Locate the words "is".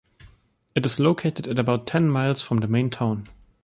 0.83-0.99